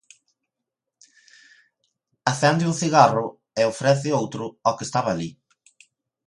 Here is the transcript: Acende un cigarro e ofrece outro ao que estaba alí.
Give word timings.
Acende 2.31 2.69
un 2.71 2.75
cigarro 2.81 3.25
e 3.59 3.61
ofrece 3.73 4.09
outro 4.21 4.43
ao 4.65 4.75
que 4.77 4.85
estaba 4.89 5.09
alí. 5.11 5.29